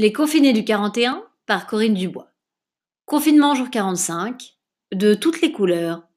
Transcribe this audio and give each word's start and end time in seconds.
Les 0.00 0.14
confinés 0.14 0.54
du 0.54 0.64
41 0.64 1.22
par 1.44 1.66
Corinne 1.66 1.92
Dubois. 1.92 2.32
Confinement 3.04 3.54
jour 3.54 3.68
45, 3.68 4.56
de 4.94 5.12
toutes 5.12 5.42
les 5.42 5.52
couleurs. 5.52 6.08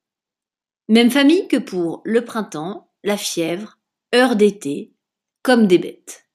Même 0.88 1.12
famille 1.12 1.50
que 1.50 1.57
pour 1.57 2.00
le 2.05 2.23
printemps, 2.23 2.93
la 3.04 3.18
fièvre, 3.18 3.80
heure 4.16 4.38
d'été, 4.38 4.93
comme 5.41 5.68
des 5.68 5.80
bêtes. 5.80 6.30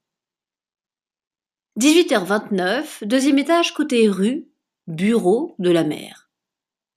18h29, 1.81 3.07
deuxième 3.07 3.39
étage 3.39 3.73
côté 3.73 4.11
rue, 4.11 4.51
bureau 4.87 5.55
de 5.59 5.71
la 5.71 5.85
mère. 5.85 6.31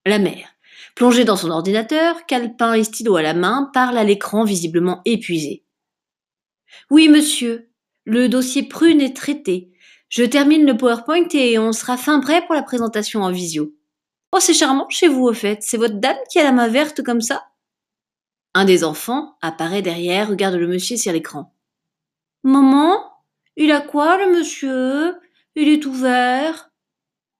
La 0.04 0.18
mère, 0.18 0.54
plongée 0.94 1.24
dans 1.24 1.36
son 1.36 1.50
ordinateur, 1.50 2.26
calepin 2.26 2.74
et 2.74 2.84
stylo 2.84 3.16
à 3.16 3.22
la 3.22 3.32
main, 3.32 3.70
parle 3.72 3.96
à 3.96 4.04
l'écran 4.04 4.44
visiblement 4.44 5.00
épuisé. 5.06 5.64
Oui, 6.90 7.08
monsieur, 7.08 7.70
le 8.04 8.28
dossier 8.28 8.64
prune 8.64 9.00
est 9.00 9.16
traité. 9.16 9.71
Je 10.12 10.24
termine 10.24 10.66
le 10.66 10.76
PowerPoint 10.76 11.26
et 11.32 11.58
on 11.58 11.72
sera 11.72 11.96
fin 11.96 12.20
prêt 12.20 12.44
pour 12.44 12.54
la 12.54 12.62
présentation 12.62 13.22
en 13.22 13.32
visio. 13.32 13.74
Oh, 14.32 14.40
c'est 14.40 14.52
charmant 14.52 14.86
chez 14.90 15.08
vous, 15.08 15.22
au 15.22 15.32
fait. 15.32 15.62
C'est 15.62 15.78
votre 15.78 15.94
dame 15.94 16.18
qui 16.30 16.38
a 16.38 16.44
la 16.44 16.52
main 16.52 16.68
verte 16.68 17.02
comme 17.02 17.22
ça? 17.22 17.46
Un 18.52 18.66
des 18.66 18.84
enfants 18.84 19.38
apparaît 19.40 19.80
derrière, 19.80 20.28
regarde 20.28 20.56
le 20.56 20.66
monsieur 20.66 20.98
sur 20.98 21.12
l'écran. 21.12 21.54
Maman 22.42 23.02
Il 23.56 23.72
a 23.72 23.80
quoi, 23.80 24.18
le 24.18 24.36
monsieur? 24.36 25.14
Il 25.54 25.68
est 25.68 25.86
ouvert 25.86 26.70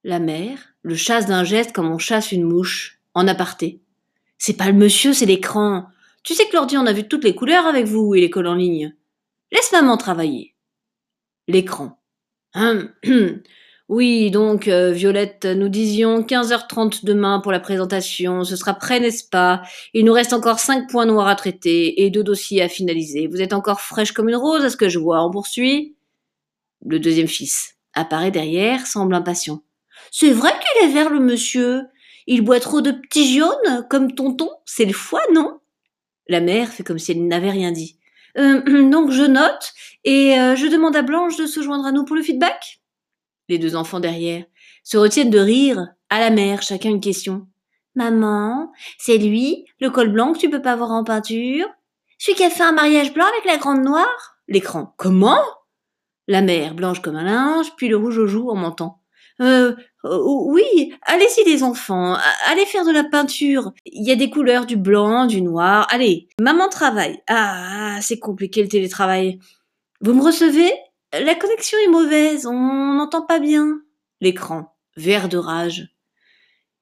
La 0.03 0.19
mère 0.19 0.73
le 0.81 0.95
chasse 0.95 1.27
d'un 1.27 1.45
geste 1.45 1.75
comme 1.75 1.93
on 1.93 1.99
chasse 1.99 2.33
une 2.33 2.45
mouche, 2.45 3.03
en 3.13 3.29
aparté. 3.29 3.83
C'est 4.39 4.57
pas 4.57 4.69
le 4.69 4.73
monsieur, 4.73 5.13
c'est 5.13 5.27
l'écran. 5.27 5.89
Tu 6.25 6.33
sais 6.33 6.49
que 6.49 6.57
l'ordi 6.57 6.79
en 6.79 6.87
a 6.87 6.95
vu 6.95 7.07
toutes 7.07 7.25
les 7.25 7.35
couleurs 7.35 7.67
avec 7.67 7.85
vous 7.85 8.15
et 8.15 8.21
l'école 8.23 8.47
en 8.47 8.55
ligne. 8.55 8.97
Laisse 9.51 9.73
maman 9.73 9.99
travailler. 9.99 10.57
L'écran. 11.49 12.02
Hum. 12.55 12.91
Oui, 13.89 14.31
donc, 14.31 14.69
euh, 14.69 14.91
Violette, 14.91 15.45
nous 15.45 15.69
disions 15.69 16.23
15h30 16.23 17.05
demain 17.05 17.41
pour 17.41 17.53
la 17.53 17.61
présentation. 17.61 18.43
Ce 18.43 18.57
sera 18.57 18.73
prêt, 18.73 19.01
n'est-ce 19.01 19.29
pas? 19.29 19.61
Il 19.93 20.07
nous 20.07 20.15
reste 20.15 20.33
encore 20.33 20.61
cinq 20.61 20.89
points 20.89 21.05
noirs 21.05 21.27
à 21.27 21.35
traiter 21.35 22.03
et 22.03 22.09
deux 22.09 22.23
dossiers 22.23 22.63
à 22.63 22.71
finaliser. 22.71 23.27
Vous 23.27 23.43
êtes 23.43 23.53
encore 23.53 23.83
fraîche 23.83 24.13
comme 24.13 24.31
une 24.31 24.37
rose, 24.37 24.65
à 24.65 24.71
ce 24.71 24.79
que 24.79 24.89
je 24.89 24.99
vois. 24.99 25.23
On 25.27 25.31
poursuit 25.31 25.95
Le 26.87 27.01
deuxième 27.01 27.29
fils 27.29 27.75
apparaît 27.93 28.31
derrière, 28.31 28.87
semble 28.87 29.15
impatient. 29.15 29.63
C'est 30.11 30.33
vrai 30.33 30.53
qu'il 30.53 30.89
est 30.89 30.93
vert, 30.95 31.11
le 31.11 31.21
monsieur. 31.21 31.83
Il 32.27 32.43
boit 32.43 32.61
trop 32.61 32.81
de 32.81 32.93
petits 32.93 33.37
jaunes, 33.37 33.87
comme 33.91 34.15
tonton. 34.15 34.49
C'est 34.65 34.87
le 34.87 34.95
foie, 34.95 35.23
non? 35.35 35.59
La 36.29 36.41
mère 36.41 36.71
fait 36.71 36.85
comme 36.85 36.99
si 36.99 37.13
elle 37.13 37.27
n'avait 37.27 37.51
rien 37.51 37.73
dit. 37.73 37.99
Euh, 38.39 38.91
donc 38.91 39.11
je 39.11 39.23
note 39.23 39.73
et 40.05 40.39
euh, 40.39 40.57
je 40.57 40.67
demande 40.67 40.97
à 40.97 41.03
Blanche 41.03 41.37
de 41.37 41.47
se 41.47 41.63
joindre 41.63 41.87
à 41.87 41.93
nous 41.93 42.05
pour 42.05 42.17
le 42.17 42.23
feedback. 42.23 42.81
Les 43.49 43.59
deux 43.59 43.77
enfants 43.77 44.01
derrière 44.01 44.45
se 44.85 44.97
retiennent 44.97 45.31
de 45.31 45.39
rire 45.39 45.89
à 46.11 46.21
la 46.21 46.31
mère, 46.31 46.63
chacun 46.63 46.91
une 46.91 47.01
question. 47.01 47.47
Maman, 47.95 48.73
c'est 48.99 49.19
lui, 49.19 49.67
le 49.81 49.91
col 49.91 50.09
blanc 50.09 50.33
que 50.33 50.39
tu 50.39 50.51
peux 50.51 50.63
pas 50.63 50.77
voir 50.77 50.93
en 50.93 51.05
peinture 51.05 51.67
Celui 52.19 52.37
qui 52.37 52.45
a 52.45 52.51
fait 52.51 52.63
un 52.63 52.73
mariage 52.73 53.13
blanc 53.13 53.27
avec 53.27 53.45
la 53.45 53.59
grande 53.59 53.85
noire 53.85 54.39
L'écran. 54.49 54.95
Comment? 54.97 55.43
La 56.27 56.41
mère, 56.41 56.75
blanche 56.75 57.01
comme 57.01 57.17
un 57.17 57.25
linge, 57.25 57.75
puis 57.77 57.89
le 57.89 57.97
rouge 57.97 58.19
aux 58.19 58.27
joues 58.27 58.51
en 58.51 58.55
montant. 58.55 59.02
Euh, 59.43 59.75
oui, 60.05 60.95
allez-y 61.03 61.45
les 61.45 61.63
enfants, 61.63 62.17
allez 62.47 62.65
faire 62.65 62.85
de 62.85 62.93
la 62.93 63.05
peinture. 63.05 63.73
Il 63.85 64.07
y 64.07 64.13
a 64.13 64.17
des 64.17 64.31
couleurs, 64.31 64.67
du 64.67 64.77
blanc, 64.77 65.27
du 65.27 65.43
noir. 65.43 65.87
Allez, 65.91 66.29
maman 66.41 66.69
travaille. 66.69 67.21
Ah, 67.29 67.99
c'est 68.01 68.19
compliqué 68.19 68.63
le 68.63 68.69
télétravail. 68.69 69.41
Vous 70.01 70.15
me 70.15 70.23
recevez? 70.23 70.73
La 71.13 71.35
connexion 71.35 71.77
est 71.85 71.91
mauvaise, 71.91 72.47
on 72.47 72.95
n'entend 72.95 73.23
pas 73.23 73.39
bien. 73.39 73.81
L'écran, 74.21 74.75
vert 74.97 75.29
de 75.29 75.37
rage. 75.37 75.89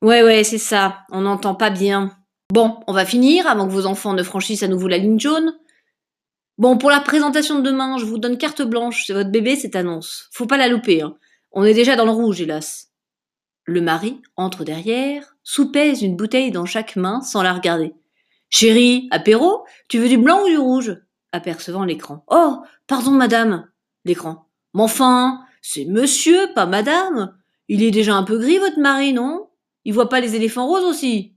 Ouais, 0.03 0.23
ouais, 0.23 0.45
c'est 0.45 0.59
ça, 0.59 1.01
on 1.11 1.23
n'entend 1.23 1.55
pas 1.55 1.71
bien. 1.71 2.17
Bon, 2.53 2.81
on 2.87 2.93
va 2.93 3.05
finir 3.05 3.47
avant 3.47 3.67
que 3.67 3.73
vos 3.73 3.87
enfants 3.87 4.13
ne 4.13 4.23
franchissent 4.23 4.63
à 4.63 4.69
nouveau 4.69 4.89
la 4.89 4.99
ligne 4.99 5.19
jaune. 5.19 5.57
Bon, 6.59 6.77
pour 6.79 6.91
la 6.91 7.01
présentation 7.01 7.59
de 7.59 7.63
demain, 7.63 7.97
je 7.99 8.05
vous 8.05 8.19
donne 8.19 8.39
carte 8.39 8.63
blanche. 8.63 9.05
C'est 9.07 9.15
votre 9.15 9.31
bébé, 9.31 9.57
cette 9.57 9.77
annonce. 9.77 10.29
Faut 10.33 10.47
pas 10.47 10.59
la 10.59 10.69
louper, 10.69 11.03
hein. 11.03 11.17
On 11.53 11.65
est 11.65 11.75
déjà 11.75 11.97
dans 11.97 12.05
le 12.05 12.13
rouge, 12.13 12.41
hélas. 12.41 12.93
Le 13.65 13.81
mari 13.81 14.23
entre 14.37 14.65
derrière, 14.65 15.37
soupèse 15.43 16.03
une 16.03 16.17
bouteille 16.17 16.53
dans 16.53 16.67
chaque 16.67 16.97
main 16.97 17.21
sans 17.23 17.43
la 17.43 17.53
regarder. 17.53 17.95
Chérie, 18.49 19.09
apéro, 19.11 19.65
tu 19.89 19.99
veux 19.99 20.09
du 20.09 20.19
blanc 20.19 20.43
ou 20.45 20.49
du 20.49 20.59
rouge? 20.59 20.97
Apercevant 21.33 21.85
l'écran. 21.85 22.25
Oh, 22.29 22.63
pardon, 22.87 23.13
madame. 23.13 23.69
L'écran. 24.05 24.49
Mais 24.75 24.83
enfin, 24.83 25.45
c'est 25.63 25.85
monsieur, 25.85 26.53
pas 26.55 26.67
madame. 26.67 27.37
Il 27.69 27.83
est 27.83 27.91
déjà 27.91 28.15
un 28.15 28.25
peu 28.25 28.39
gris, 28.39 28.59
votre 28.59 28.81
mari, 28.81 29.13
non? 29.13 29.49
Il 29.85 29.95
voit 29.95 30.09
pas 30.09 30.21
les 30.21 30.35
éléphants 30.35 30.67
roses 30.67 30.85
aussi 30.85 31.37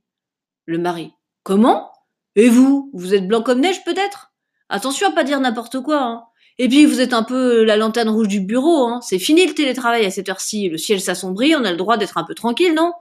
Le 0.65 0.77
mari. 0.77 1.11
Comment? 1.43 1.91
Et 2.35 2.49
vous? 2.49 2.89
Vous 2.93 3.13
êtes 3.13 3.27
blanc 3.27 3.43
comme 3.43 3.59
neige, 3.59 3.83
peut-être? 3.83 4.33
Attention 4.69 5.09
à 5.09 5.11
pas 5.11 5.23
dire 5.23 5.39
n'importe 5.39 5.79
quoi, 5.81 6.01
hein. 6.01 6.23
Et 6.59 6.69
puis 6.69 6.85
vous 6.85 7.01
êtes 7.01 7.13
un 7.13 7.23
peu 7.23 7.63
la 7.63 7.77
lanterne 7.77 8.09
rouge 8.09 8.27
du 8.27 8.39
bureau, 8.39 8.87
hein. 8.87 9.01
C'est 9.01 9.19
fini 9.19 9.45
le 9.45 9.53
télétravail 9.53 10.05
à 10.05 10.11
cette 10.11 10.29
heure-ci. 10.29 10.69
Le 10.69 10.77
ciel 10.77 11.01
s'assombrit, 11.01 11.55
on 11.55 11.65
a 11.65 11.71
le 11.71 11.77
droit 11.77 11.97
d'être 11.97 12.17
un 12.17 12.23
peu 12.23 12.35
tranquille, 12.35 12.73
non? 12.73 12.93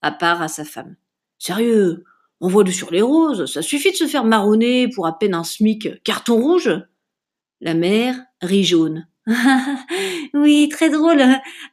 À 0.00 0.10
part 0.10 0.42
à 0.42 0.48
sa 0.48 0.64
femme. 0.64 0.96
Sérieux, 1.38 2.04
on 2.40 2.48
voit 2.48 2.64
du 2.64 2.72
sur 2.72 2.90
les 2.90 3.02
roses, 3.02 3.52
ça 3.52 3.62
suffit 3.62 3.92
de 3.92 3.96
se 3.96 4.06
faire 4.06 4.24
marronner 4.24 4.88
pour 4.88 5.06
à 5.06 5.16
peine 5.16 5.34
un 5.34 5.44
SMIC. 5.44 6.02
Carton 6.02 6.40
rouge? 6.40 6.70
La 7.60 7.74
mère 7.74 8.16
rit 8.40 8.64
jaune. 8.64 9.06
oui, 10.34 10.68
très 10.68 10.90
drôle. 10.90 11.22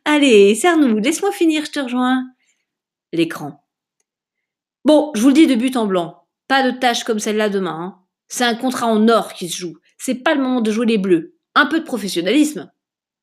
Allez, 0.06 0.54
serre-nous, 0.54 1.00
laisse-moi 1.00 1.32
finir, 1.32 1.66
je 1.66 1.72
te 1.72 1.80
rejoins. 1.80 2.24
L'écran. 3.12 3.64
Bon, 4.86 5.12
je 5.16 5.22
vous 5.22 5.30
le 5.30 5.34
dis 5.34 5.48
de 5.48 5.56
but 5.56 5.76
en 5.76 5.88
blanc. 5.88 6.28
Pas 6.48 6.64
de 6.64 6.78
tâches 6.78 7.04
comme 7.04 7.18
celle-là 7.18 7.50
demain. 7.50 7.80
Hein. 7.80 8.00
C'est 8.28 8.44
un 8.44 8.54
contrat 8.54 8.88
en 8.88 9.08
or 9.08 9.34
qui 9.34 9.50
se 9.50 9.58
joue 9.58 9.78
c'est 10.00 10.16
pas 10.16 10.34
le 10.34 10.42
moment 10.42 10.62
de 10.62 10.72
jouer 10.72 10.88
les 10.88 10.98
bleus. 10.98 11.36
Un 11.54 11.68
peu 11.68 11.80
de 11.80 11.86
professionnalisme. 11.86 12.72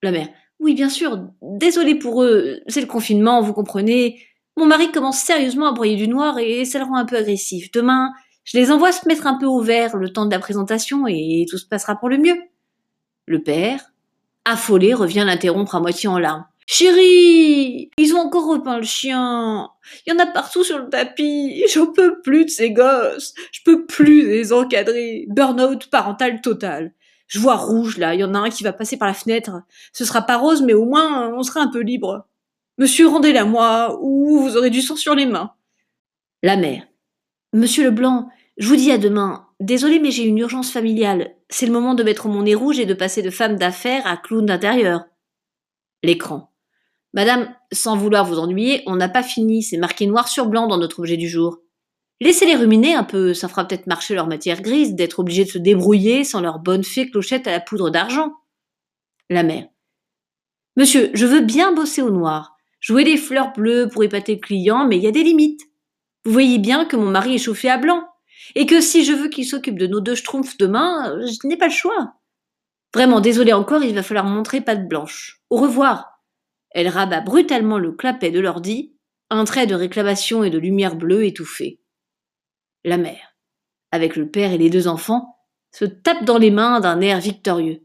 La 0.02 0.12
mère. 0.12 0.28
Oui, 0.60 0.74
bien 0.74 0.88
sûr. 0.88 1.28
Désolé 1.42 1.96
pour 1.96 2.22
eux. 2.22 2.60
C'est 2.68 2.80
le 2.80 2.86
confinement, 2.86 3.40
vous 3.42 3.54
comprenez. 3.54 4.22
Mon 4.56 4.66
mari 4.66 4.92
commence 4.92 5.18
sérieusement 5.18 5.66
à 5.66 5.72
broyer 5.72 5.96
du 5.96 6.06
noir 6.06 6.38
et 6.38 6.64
ça 6.64 6.78
le 6.78 6.84
rend 6.84 6.96
un 6.96 7.04
peu 7.04 7.16
agressif. 7.16 7.70
Demain, 7.72 8.12
je 8.44 8.56
les 8.58 8.70
envoie 8.70 8.92
se 8.92 9.08
mettre 9.08 9.26
un 9.26 9.38
peu 9.38 9.46
au 9.46 9.60
vert 9.60 9.96
le 9.96 10.12
temps 10.12 10.26
de 10.26 10.30
la 10.30 10.38
présentation 10.38 11.06
et 11.06 11.46
tout 11.50 11.58
se 11.58 11.66
passera 11.66 11.96
pour 11.96 12.08
le 12.08 12.18
mieux. 12.18 12.36
Le 13.26 13.42
père, 13.42 13.92
affolé, 14.44 14.94
revient 14.94 15.24
l'interrompre 15.26 15.74
à 15.74 15.80
moitié 15.80 16.08
en 16.08 16.18
larmes. 16.18 16.46
Chérie, 16.68 17.92
ils 17.96 18.14
ont 18.14 18.18
encore 18.18 18.48
repeint 18.48 18.78
le 18.78 18.84
chien. 18.84 19.70
Il 20.04 20.12
y 20.12 20.16
en 20.16 20.18
a 20.18 20.26
partout 20.26 20.64
sur 20.64 20.78
le 20.78 20.88
tapis. 20.88 21.64
J'en 21.72 21.86
peux 21.86 22.20
plus 22.20 22.44
de 22.44 22.50
ces 22.50 22.72
gosses. 22.72 23.34
Je 23.52 23.60
peux 23.64 23.86
plus 23.86 24.26
les 24.26 24.52
encadrer. 24.52 25.26
Burnout 25.28 25.88
parental 25.90 26.40
total. 26.40 26.92
Je 27.28 27.38
vois 27.38 27.56
rouge 27.56 27.98
là. 27.98 28.14
Il 28.14 28.20
y 28.20 28.24
en 28.24 28.34
a 28.34 28.38
un 28.38 28.50
qui 28.50 28.64
va 28.64 28.72
passer 28.72 28.96
par 28.96 29.08
la 29.08 29.14
fenêtre. 29.14 29.62
Ce 29.92 30.04
sera 30.04 30.22
pas 30.22 30.36
rose, 30.36 30.62
mais 30.62 30.74
au 30.74 30.84
moins 30.84 31.32
on 31.34 31.42
sera 31.44 31.60
un 31.60 31.68
peu 31.68 31.80
libre. 31.80 32.26
Monsieur, 32.78 33.06
rendez-la 33.08 33.44
moi, 33.44 33.98
ou 34.02 34.40
vous 34.40 34.56
aurez 34.56 34.70
du 34.70 34.82
sang 34.82 34.96
sur 34.96 35.14
les 35.14 35.24
mains. 35.24 35.52
La 36.42 36.56
mère. 36.56 36.86
Monsieur 37.52 37.84
Leblanc, 37.84 38.28
je 38.58 38.68
vous 38.68 38.76
dis 38.76 38.92
à 38.92 38.98
demain. 38.98 39.46
Désolé, 39.60 39.98
mais 39.98 40.10
j'ai 40.10 40.24
une 40.24 40.38
urgence 40.38 40.70
familiale. 40.70 41.34
C'est 41.48 41.66
le 41.66 41.72
moment 41.72 41.94
de 41.94 42.02
mettre 42.02 42.28
mon 42.28 42.42
nez 42.42 42.54
rouge 42.54 42.78
et 42.78 42.86
de 42.86 42.92
passer 42.92 43.22
de 43.22 43.30
femme 43.30 43.56
d'affaires 43.56 44.06
à 44.06 44.16
clown 44.16 44.44
d'intérieur. 44.44 45.04
L'écran. 46.02 46.52
Madame, 47.16 47.48
sans 47.72 47.96
vouloir 47.96 48.26
vous 48.26 48.38
ennuyer, 48.38 48.82
on 48.84 48.94
n'a 48.94 49.08
pas 49.08 49.22
fini, 49.22 49.62
c'est 49.62 49.78
marqué 49.78 50.06
noir 50.06 50.28
sur 50.28 50.46
blanc 50.46 50.66
dans 50.66 50.76
notre 50.76 51.00
objet 51.00 51.16
du 51.16 51.28
jour. 51.28 51.60
Laissez-les 52.20 52.56
ruminer 52.56 52.94
un 52.94 53.04
peu, 53.04 53.32
ça 53.32 53.48
fera 53.48 53.66
peut-être 53.66 53.86
marcher 53.86 54.14
leur 54.14 54.26
matière 54.26 54.60
grise 54.60 54.94
d'être 54.94 55.18
obligés 55.18 55.46
de 55.46 55.50
se 55.50 55.58
débrouiller 55.58 56.24
sans 56.24 56.42
leur 56.42 56.58
bonne 56.58 56.84
fée 56.84 57.10
clochette 57.10 57.46
à 57.46 57.52
la 57.52 57.60
poudre 57.60 57.88
d'argent. 57.88 58.34
La 59.30 59.42
mère. 59.42 59.64
Monsieur, 60.76 61.10
je 61.14 61.24
veux 61.24 61.40
bien 61.40 61.72
bosser 61.72 62.02
au 62.02 62.10
noir, 62.10 62.54
jouer 62.80 63.02
des 63.02 63.16
fleurs 63.16 63.54
bleues 63.54 63.88
pour 63.90 64.04
épater 64.04 64.34
le 64.34 64.40
client, 64.40 64.86
mais 64.86 64.98
il 64.98 65.02
y 65.02 65.08
a 65.08 65.12
des 65.12 65.24
limites. 65.24 65.62
Vous 66.26 66.32
voyez 66.32 66.58
bien 66.58 66.84
que 66.84 66.96
mon 66.96 67.10
mari 67.10 67.36
est 67.36 67.38
chauffé 67.38 67.70
à 67.70 67.78
blanc, 67.78 68.06
et 68.54 68.66
que 68.66 68.82
si 68.82 69.06
je 69.06 69.14
veux 69.14 69.28
qu'il 69.28 69.46
s'occupe 69.46 69.78
de 69.78 69.86
nos 69.86 70.00
deux 70.00 70.16
schtroumpfs 70.16 70.58
demain, 70.58 71.18
je 71.20 71.48
n'ai 71.48 71.56
pas 71.56 71.68
le 71.68 71.72
choix. 71.72 72.12
Vraiment, 72.94 73.20
désolé 73.20 73.54
encore, 73.54 73.82
il 73.82 73.94
va 73.94 74.02
falloir 74.02 74.26
montrer 74.26 74.60
patte 74.60 74.86
blanche. 74.86 75.40
Au 75.48 75.56
revoir. 75.56 76.15
Elle 76.76 76.88
rabat 76.88 77.22
brutalement 77.22 77.78
le 77.78 77.90
clapet 77.90 78.30
de 78.30 78.38
l'ordi, 78.38 78.92
un 79.30 79.46
trait 79.46 79.66
de 79.66 79.74
réclamation 79.74 80.44
et 80.44 80.50
de 80.50 80.58
lumière 80.58 80.94
bleue 80.94 81.24
étouffé. 81.24 81.80
La 82.84 82.98
mère, 82.98 83.34
avec 83.92 84.14
le 84.14 84.28
père 84.28 84.52
et 84.52 84.58
les 84.58 84.68
deux 84.68 84.86
enfants, 84.86 85.38
se 85.72 85.86
tape 85.86 86.24
dans 86.24 86.36
les 86.36 86.50
mains 86.50 86.80
d'un 86.80 87.00
air 87.00 87.18
victorieux. 87.18 87.80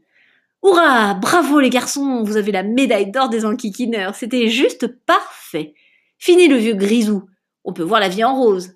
Hurrah 0.62 1.14
Bravo 1.14 1.58
les 1.58 1.70
garçons 1.70 2.22
Vous 2.22 2.36
avez 2.36 2.52
la 2.52 2.62
médaille 2.62 3.10
d'or 3.10 3.30
des 3.30 3.46
enquiquineurs 3.46 4.14
C'était 4.14 4.48
juste 4.48 4.86
parfait 4.86 5.72
Fini 6.18 6.46
le 6.46 6.56
vieux 6.56 6.74
grisou 6.74 7.30
On 7.64 7.72
peut 7.72 7.82
voir 7.82 7.98
la 7.98 8.10
vie 8.10 8.24
en 8.24 8.36
rose 8.36 8.74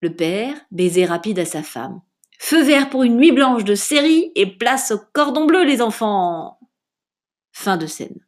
Le 0.00 0.14
père, 0.14 0.54
baiser 0.70 1.06
rapide 1.06 1.40
à 1.40 1.44
sa 1.44 1.64
femme. 1.64 2.00
Feu 2.38 2.62
vert 2.62 2.88
pour 2.88 3.02
une 3.02 3.16
nuit 3.16 3.32
blanche 3.32 3.64
de 3.64 3.74
série 3.74 4.30
et 4.36 4.46
place 4.46 4.92
au 4.92 5.00
cordon 5.12 5.46
bleu 5.46 5.64
les 5.64 5.82
enfants 5.82 6.60
Fin 7.50 7.76
de 7.76 7.88
scène. 7.88 8.20